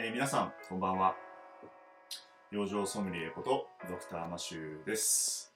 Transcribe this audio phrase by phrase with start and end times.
[0.00, 1.16] えー皆さん、こんばんは。
[2.52, 5.52] 養生ソムリエこと、ドクターマシューです。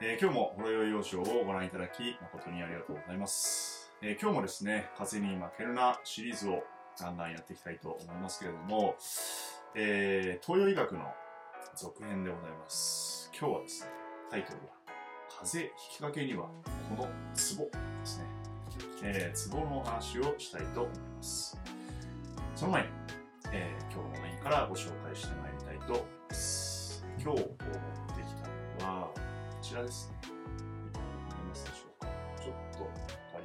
[0.00, 3.92] えー今日もほろ酔い養生をご覧いただき、誠にありがとうございます。
[4.00, 6.64] えー今日もですね、風に負けるなシリーズを
[6.98, 8.96] ガンガンやっていきたいと思いますけれども、
[9.74, 11.12] え東洋医学の
[11.76, 13.30] 続編でございます。
[13.38, 13.90] 今日はですね、
[14.30, 14.64] タイトルは、
[15.38, 16.48] 風邪引きかけには
[16.96, 17.70] このツボで
[18.04, 18.24] すね。
[19.02, 21.60] えー、ツボの話をしたいと思います。
[22.54, 22.88] その前に、
[23.52, 27.04] えー今日のワインからご紹介してまいりたいと思います。
[27.22, 27.58] 今日持ってき
[28.80, 29.20] たのは、こ
[29.60, 30.16] ちらですね。
[30.24, 32.06] 見えますでしょうか
[32.42, 32.90] ちょっと、明か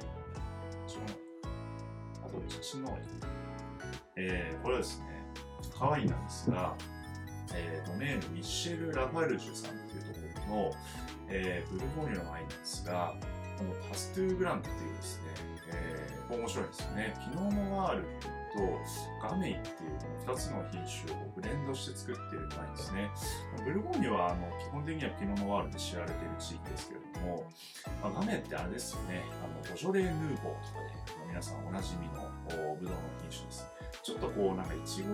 [0.00, 2.26] り、違うな。
[2.26, 3.06] あとで写真の方がいい。
[4.16, 5.06] えーこれはですね、
[5.78, 6.74] ハワイなんですが、
[7.54, 10.70] えードメールミッシェル・ラファルジュさんというところの、
[11.28, 13.14] えーブルゴーニュのワインなんですが、
[13.58, 15.24] このパストゥーグランっていうですね、
[15.72, 17.14] えー面白いですよね。
[17.32, 18.04] ピノノワール
[18.58, 18.80] と
[19.22, 19.94] ガメイっていう
[20.26, 23.10] 2つの品種をブレンドして作っているワインですね。
[23.64, 27.46] ブルゴーニュはあの基本的にはピノノワールで知られている地域ですけれども、
[28.02, 32.26] まあ、ガメってあれですよね、あのボジョレーヌーボーとかであの皆さんおなじみの
[32.74, 33.66] ブドウの品種です。
[34.02, 35.08] ちょっとこうなんかイチゴ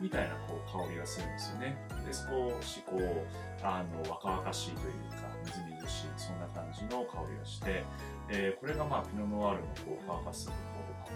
[0.00, 1.76] みたいなこう香りがするんですよね。
[2.06, 3.26] で、少しこう、
[3.62, 7.84] あの若々しいというか、みずみずしい、そんな感じの香りがして、
[8.30, 10.56] えーこれがまあピノノワールのこうファーカスとこ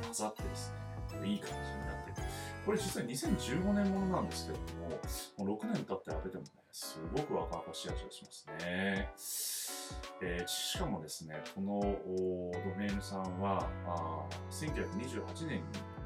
[0.01, 0.92] う混ざってですね、
[1.25, 2.27] いい感じになってる。
[2.65, 4.59] これ実は2015年ものなんですけど
[5.45, 9.13] も、もう6年経って食べてもね、すごく若々しい味がしますね。
[10.23, 15.63] えーしかもですね、このドメーヌさんは、あ1928年に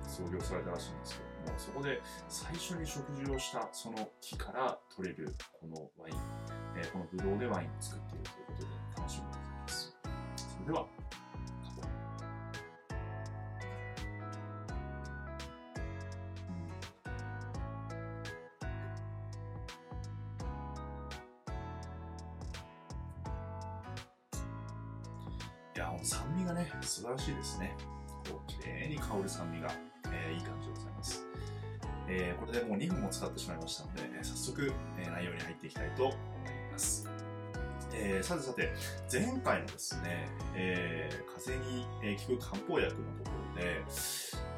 [0.09, 6.17] 創業されたらしいんですけども、そこで最初に食事をしたその木から取れるこのワイン、
[6.77, 9.97] えーこのブドウでワインを作っているということで楽しみでございます。
[10.37, 10.87] それでは、
[25.77, 27.77] いや、もう酸味がね、素晴らしいですね。
[28.31, 29.71] こう、綺麗に香る酸味が、
[30.11, 31.23] えーいい感じでございます。
[32.09, 36.17] えーこれでもう2分も使ってしまいましたので、え早速、え内容に入っていきたいと思い
[36.73, 37.07] ます。
[37.93, 38.73] えーさてさて、
[39.13, 43.85] 前回のですね、えー風邪に効く漢方薬のところで、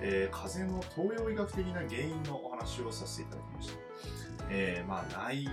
[0.00, 3.74] えー風邪の東洋医学的な原因のお話をさせていただきました。
[4.50, 5.48] えまあ、内、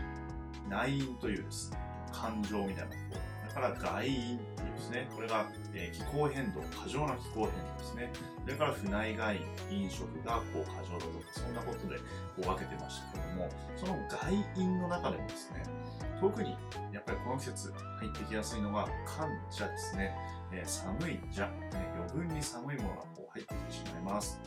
[0.69, 1.79] 内因というですね、
[2.13, 3.21] 感情みたいなところ。
[3.49, 4.39] それから外因
[4.75, 8.11] ですね、これが、え気候変動、過剰な気候変動ですね。
[8.43, 9.41] それから不内外、
[9.71, 12.03] 飲食がこう過剰だとか、そんなことでこ
[12.37, 15.63] う分けてましたけども、その外因の中でもですね、
[16.19, 16.57] 特に
[16.91, 20.15] やっぱりこの季節入ってきやすいのが寒邪ですね。
[20.51, 21.53] え寒い邪、ね、
[22.13, 24.39] 余分に寒いものがこう入ってきてしまいます。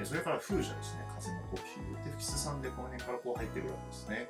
[0.00, 4.28] えそれから風邪ですね、風の呼吸で、フィスさんでこの辺からこう入ってくるわけですね。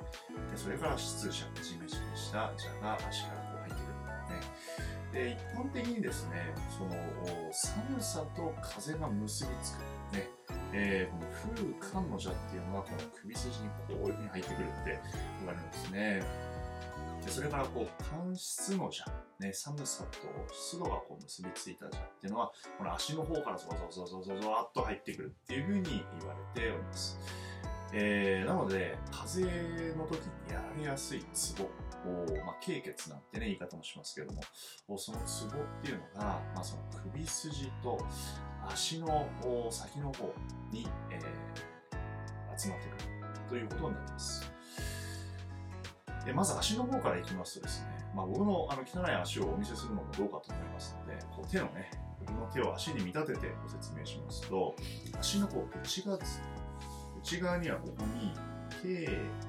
[0.51, 3.50] でそれから湿邪、ジメジメした邪が足から。
[5.13, 6.91] で、一般的にですね、その
[7.51, 9.79] 寒さと風が結びつく。
[10.15, 10.29] ね。
[10.73, 14.99] えーこの風寒の邪っていうのがこの首筋にこういうふうに入ってくるって
[15.39, 16.23] 言われるんですね。
[17.25, 19.05] でそれからこう寒湿の邪、
[19.39, 27.19] ね、寒さと湿度がこう結びついた邪っていうのはこの足の方からゾワゾワゾワゾワゾワっと入ってくるっていうふうに言われております。
[27.93, 30.21] えーなので、風邪の時
[30.81, 31.69] にやすいツボ、
[32.45, 36.83] まあ、経血なんてね、言い方もしますけども、そのツボっていうのが、まあ、その
[37.13, 37.97] 首筋と
[38.67, 39.27] 足の
[39.69, 40.33] 先の方
[40.71, 41.71] に、えー
[42.57, 44.51] 集まってくるということになります。
[46.25, 54.75] でまず足の方からいきますとですね、まあ、僕のあの汚い足をお見せするのもどうかと思いますので、こう手のね、僕の手を足に見立ててご説明しますと、
[55.19, 56.45] 足のこう内側ですね、
[57.23, 58.33] 内側にはここに
[58.83, 59.07] 頸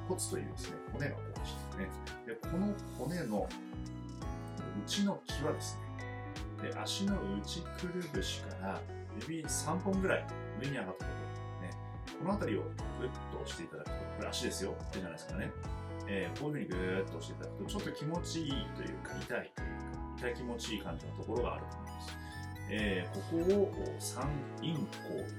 [0.09, 1.91] 骨というですね、骨がこう走ってね、
[2.27, 3.49] でこの骨の
[4.85, 5.79] 内の際です
[6.63, 8.81] ね、で足の内くるぶしから
[9.21, 10.27] 指3本ぐらい
[10.61, 11.17] 上に上がったとこ
[11.61, 11.75] ろ、ね、
[12.19, 12.69] この辺りをグ
[13.07, 15.51] ッと押していただくと、これ足ですよ、ってじゃないですかね。
[16.09, 19.73] えーこういうふうにぐーっと押していただくと、ちょっと気持ちいいというか、痛いというか、
[20.19, 22.17] 痛い気持ちいい感じのところがあると思います。
[22.71, 24.83] えーここを三陰交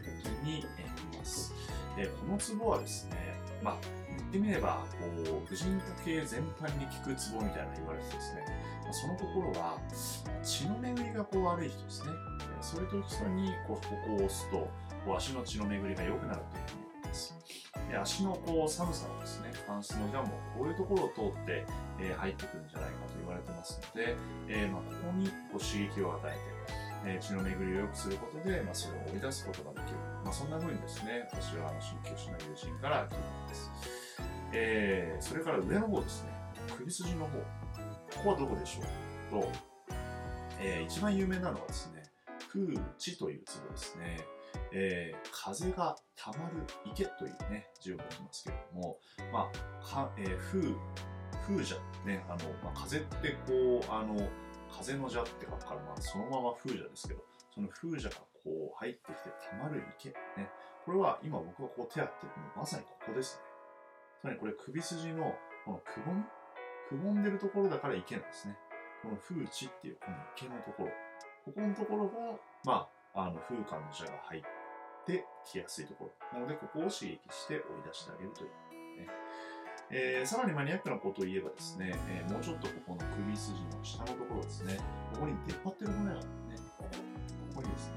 [0.03, 1.53] 的に、えー見ます。
[1.95, 3.77] で、このツボはですね、まあ、
[4.09, 5.05] 言ってみれば、こ
[5.43, 8.45] う、婦人科系全般に効くツボみたいな言われてですね、
[8.83, 9.77] まあそのところは、
[10.43, 12.11] 血の巡りがこう悪い人ですね。
[12.61, 14.57] そういう時に、こう、ここを押すと、
[15.05, 17.35] こう足の血の巡りが良くなるというふうに言います。
[17.89, 21.65] で足のこう寒さをですね、関湿の邪もこういうところを通って、
[21.99, 24.15] えー入ってくるんじゃないかと言われてますので、
[24.47, 26.37] えーまあ、ここにこう刺激を与えて、
[27.05, 29.97] えー血の巡りを良くすることで、まあ、それを追い出すことができる。
[30.23, 33.71] まあ、そんな風にですね、私はあの鍼灸師の友人から聞いたんです。
[34.53, 36.29] えー、それから上の方ですね、
[36.77, 37.37] 首筋の方。
[37.37, 38.81] ここはどこでしょ
[39.37, 39.51] うと、
[40.59, 42.03] えー、一番有名なのはですね、
[42.51, 42.67] 風
[42.97, 44.17] 地というツボですね。
[44.71, 48.97] えー、風が溜まる池というね、字を書きますけれども、
[49.31, 49.49] ま
[49.81, 50.61] あ、かえー、風、
[51.47, 54.29] 風邪ね、あの、まあ、風ってこう、あの、
[54.71, 57.23] 風の邪って書くから、まあ、そのまま風邪ですけど、
[57.53, 60.49] その風邪がこう入ってきて溜まる池、ね。
[60.85, 63.43] これは今僕がこう手やってるのまさにここですね。
[64.21, 65.35] つまりこれ首筋の
[65.65, 66.23] このくぼみ？
[66.89, 68.57] くぼんでるところだから池なんですね。
[69.01, 70.89] この風地っていうこの池のところ。
[71.45, 72.11] ここのところが、
[72.63, 74.41] まあ、あの風化の邪が入っ
[75.05, 76.39] てきやすいところ。
[76.39, 78.49] なので、ここを刺激して追い出してあげるという。
[78.49, 79.07] ね
[79.91, 84.79] えー、さらにマニアックなことを言えばですね、えー、もうちょっとここの首筋の下のところですね、
[85.13, 86.27] ここに出っ張ってる骨がある
[87.53, 87.93] ここにですね、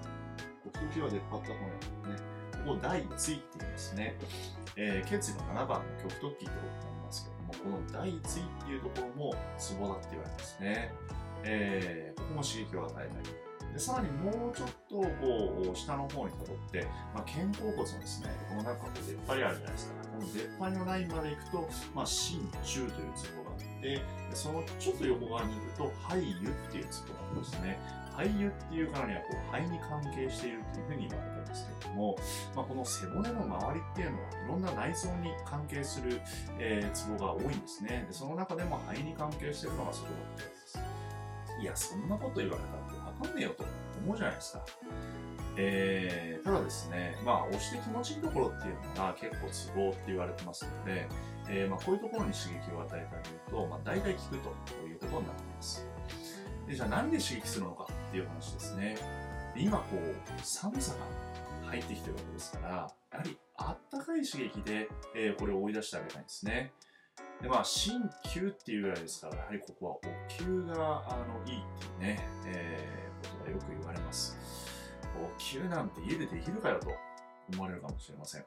[0.64, 2.20] こう空気は出っ張った骨があるね、
[2.66, 4.14] ここ第一って言いますね、
[4.76, 8.20] えー、血の7番の極突起ってことになりますけども、この第一っ
[8.64, 10.92] ていうところもツボだって言われますね。
[11.44, 13.46] えー、ここも刺激を与えたり。
[13.76, 19.94] でさらにもうちょっとこう下の方にたどって、まあ、肩甲骨のですね、この中こう出っ張りあるじゃないですか。
[20.08, 24.00] この出っ張りのラインまで行くと、まあ、心中というツボがあって、
[24.32, 27.78] そのちょっと横側に行くと、肺油っていうツボがありますね。
[28.16, 32.16] 肺油っていうからにはこう肺に関係しているというふうに言われてますけれども、
[32.54, 36.20] まあ、この背骨の周りっていうのはいろんな内臓に関係する、
[36.58, 38.14] えー、ツボが多いんですねで。
[38.14, 40.78] その中でも肺に関係しているのがそこだったです。
[41.60, 43.64] いや、そんなこと言われたってわかんねえよと
[44.04, 44.64] 思うじゃないですか。
[45.58, 51.08] えー、ただですね、まあ、押して気持ちいいところっていうのが結構ツボって言われてますので、
[51.48, 55.86] えー、まあ、こういうところに刺激を与えてあげると、まあ、大体効くということになっています。
[56.66, 57.86] でじゃあ何で刺激するのか
[58.16, 58.96] っていう話ですね。
[59.56, 60.94] 今こう、寒さ
[61.62, 66.72] が入ってきてるわけですから、やはりあったかい刺激で、えー、これを追い出してあげたいんですね。
[67.42, 74.38] で、まあ、鍼灸っていうぐらいですから、やはりここはお灸があのいいっていうね、えー、ことがよく言われます。
[75.22, 76.88] お灸なんて家でできるかよと
[77.52, 78.44] 思われるかもしれません。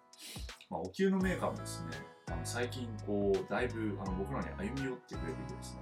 [0.69, 1.91] まあ、お灸のメーカーもですね、
[2.27, 5.81] あの最近こう、だいぶあの僕らに歩み寄ってくれていてですね、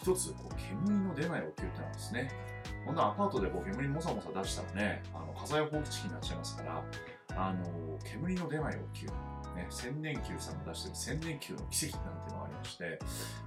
[0.00, 2.30] 一つこう煙の出ないお灸ってなんですね。
[2.88, 6.82] こんなアパートでこう煙もさもさ出したらね、あの火災報知器になっちゃいますから、
[7.36, 7.62] あの
[8.02, 9.06] 煙の出ないお灸。
[9.54, 12.98] ね、千年球さんが出してる千年球の奇跡なんていうのがありまして、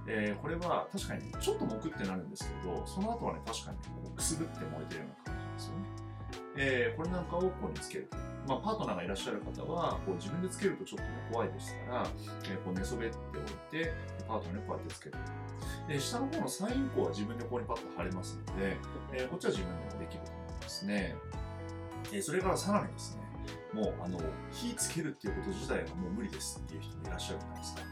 [0.06, 3.82] えー、これは確かにちょっともくってなるんですけど、その後はね、確かにこ
[4.14, 5.84] うくすぶって燃えてるような感じなんですよね。
[6.56, 8.16] えー、これなんかをここにつけると。
[8.46, 12.06] まあ、パートナーがいらっしゃる方は、こう自分でつけるとちょっと、ね、怖いですから、
[12.44, 13.92] えー、こう寝そべっておいて、
[14.26, 15.14] パートナーにこうやってつける。
[15.88, 18.76] で、下の方のサイン項は自分でここにパッと貼れますので、
[19.12, 21.16] えー、こっちは自分でもできると思いますね。
[22.12, 23.22] えそれからさらにですね、
[23.72, 24.18] もうあの
[24.52, 27.82] 火つけるっていうこと自体がもう無理ですっていう人もいらっしゃるじゃないですか。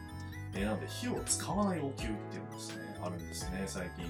[0.54, 4.04] え、なので火を使わないお灸っていうのがですね、あるんですね、最近。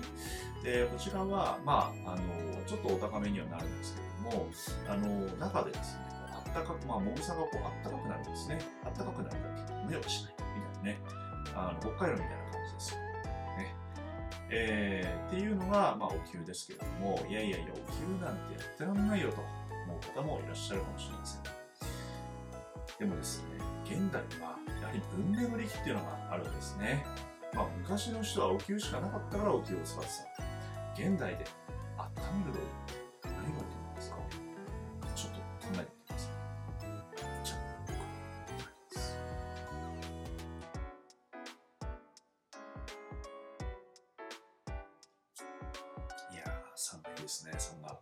[0.62, 2.22] で、こちらは、まあ、あの、
[2.66, 4.48] ちょっとお高めにはなるんですけれども、
[4.88, 6.00] あの、中でですね、
[6.32, 8.58] あったかく、まあ、もぐさがこうあったかくなるんですね。
[8.84, 9.88] あったかくなるだけ。
[9.88, 10.34] 目をしない。
[10.34, 10.98] みたいなね。
[11.54, 13.00] あの、北海道みたいな感じですよ。
[13.00, 13.74] ね。
[14.50, 19.40] えー、っていうのが、まあ、お灸ですけれども、いやいやいや、お灸なんてやってらんないよと
[19.86, 21.42] 思う方もいらっしゃるかもしれません。
[23.00, 23.46] でもですね、
[23.86, 27.04] 現代はやはり文明の利器っていうのがあるんですね。
[27.54, 30.49] まあ昔の人はお灸しかなかったからお灸を使ってた。
[31.00, 31.46] 現代で
[31.96, 32.60] 温める道
[33.22, 34.16] 具何がいいと思いますか？
[35.16, 36.30] ちょっと考えてみてください。
[37.42, 38.04] じゃあ、僕ま
[38.90, 39.16] す。
[46.30, 47.98] いやー、寒いですね、そんな。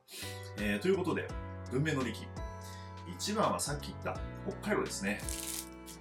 [0.58, 1.28] えー、ということで、
[1.70, 2.26] 文明の利器。
[3.20, 4.18] 1番はさっき言った
[4.60, 5.20] 北海道ですね。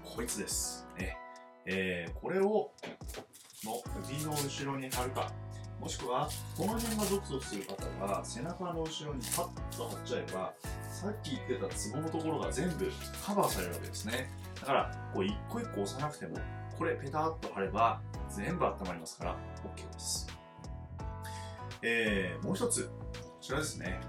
[0.04, 0.88] こいつです。
[0.98, 1.16] ね
[1.68, 2.72] えー、これを
[3.63, 5.32] の首の後ろに貼るか、
[5.80, 10.54] もしくはこの辺がゾクゾクする方は背中の後ろにパッと貼っちゃえば、
[10.92, 12.92] さっき言ってたツボのところが全部
[13.26, 14.30] カバーされるわけですね。
[14.60, 16.38] だから、こう一個一個押さなくても、
[16.78, 19.36] これペタッと貼れば全部温まりますから
[19.76, 20.28] OK です。
[21.82, 22.92] えー、もう一つ、こ
[23.40, 24.00] ちらですね。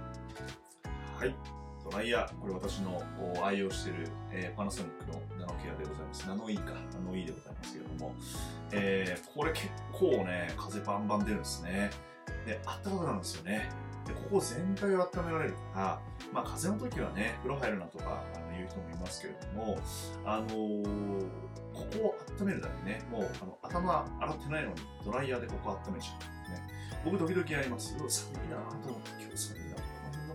[1.17, 1.35] はい。
[1.83, 3.01] ドライヤー、これ私の
[3.43, 6.27] 愛用している、えー、パナソニックのナノケアでございますます。
[6.27, 8.15] ナノイーか、ナノイーでございますけれども、
[8.71, 11.91] えー、これ結構ね、風バンバン出るんですね。
[12.45, 13.69] で、あったかくなるんですよね。
[14.05, 16.01] で、ここ全体を温められるから、
[16.33, 19.77] まあ風の時はね、風呂入るなとかあの言う人もいますけれども、
[20.25, 21.23] あのー、
[21.73, 24.75] ここを温めるだけね、もうあの頭洗ってないのに
[25.05, 26.51] ドライヤーでここ温めちゃう。
[26.51, 26.61] ね、
[27.05, 27.95] 僕時々やります。
[27.97, 29.75] 寒いなと思って今日寒いな。
[29.75, 29.81] こ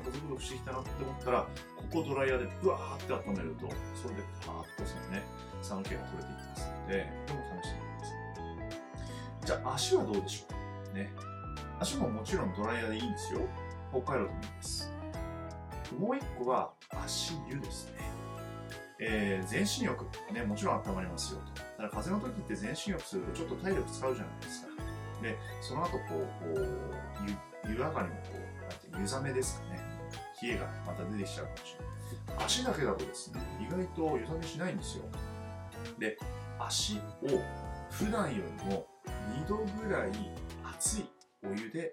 [0.04, 1.46] の辺のかゾクゾクしてきたなって思ったら、
[1.76, 5.22] ここドライヤーでブワーって温めると、それでパーッとそのね、
[5.62, 9.46] 寒気が取れていきますので、これも試してみてください。
[9.46, 10.54] じゃあ足はどうでしょ
[10.92, 11.10] うね。
[11.80, 13.40] 足ももちろんドライヤーでいいんですよ。
[13.90, 14.92] 北海道でもいいです。
[15.98, 18.04] もう一個は足湯ですね。
[19.00, 21.62] えー、全身浴、ね、もちろん温まりますよと。
[21.76, 24.68] ただ風邪の時って全身浴するとちょっと体力使うじゃないですか。
[25.22, 27.30] で、その後こう、こう
[27.66, 29.93] 湯湯上がりもこう、なんて湯冷めですかね。
[30.46, 32.44] 冷えがまた出てきちゃうかもしれない。
[32.46, 35.04] 足だけだとですね、意外と湯冷めしないんですよ。
[35.98, 36.18] で、
[36.58, 37.00] 足を
[37.90, 38.86] 普段よりも
[39.32, 40.10] 2度ぐらい
[40.76, 41.06] 熱い
[41.42, 41.90] お湯で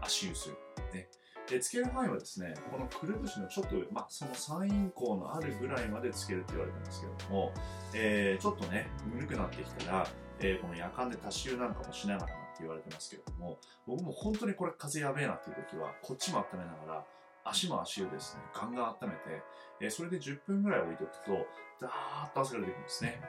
[0.00, 0.56] 足湯する。
[0.92, 1.08] ね。
[1.48, 7.52] で、つける範囲はですね、このくるぶしのちょっと、まあ、その三陰交のあるぐらいまでつけるって言われてますけれども、
[7.94, 10.06] えー、ちょっとね、ぬるくなってきたら、
[10.38, 17.04] えー、この夜間で足湯なんかもしながらなって言われてますけれども、僕も本当にこれ風やべえなっていう時は、こっちも温めながら、
[17.44, 19.42] 足も足湯ですね、ガンガン温めて、
[19.80, 21.32] え、それで10分ぐらい置いておくと、
[21.80, 23.20] ダーッと汗が出てくるんですね。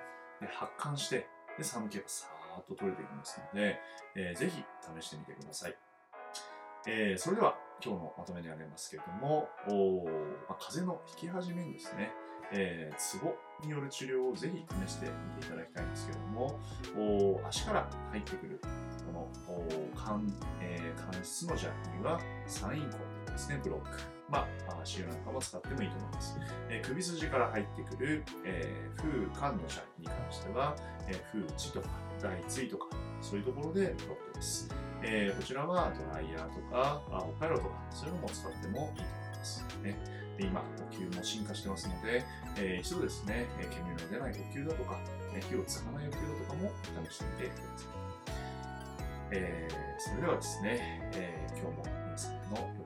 [0.42, 1.28] で、発汗して、
[1.58, 3.80] で、寒気がさーっと取れていきますので、
[4.16, 4.64] えー、ぜひ
[5.00, 5.76] 試してみてください。
[6.88, 10.06] えー、それでは今日のまとめにありますけれども、お
[10.50, 12.12] まあ、風邪の引き始めにですね、
[12.52, 16.60] えー、ツボによる治療をぜひ試してみていただきたいんですけれども、
[16.98, 18.60] お足から入ってくる
[19.06, 19.28] この
[19.96, 20.28] 関,、
[20.60, 24.00] えー、関質の弱にはサインコですね、ブロック。
[24.30, 26.40] まあ、足湯なんかも使ってもいいと思います。
[26.70, 30.76] えー、首筋から入ってくる、えー、風寒の者に関しては、
[31.08, 31.90] えー、風地とか
[32.22, 32.88] 大椎とか、
[33.22, 34.70] そういうところでブロックです。
[35.04, 39.66] えー、こちらはドライヤーとか、あ北海道とか、そういうのも使ってもいいと思います。
[39.84, 39.98] ね、
[40.40, 42.24] 今、呼吸も進化してますので、
[42.58, 44.98] えー、一度ですね、煙の出ない呼吸だとか、
[45.50, 46.72] 火をつかない呼吸だとかも
[47.08, 48.02] 試してみてください。
[49.34, 52.81] えー、それではですね、えー、今日も皆さんの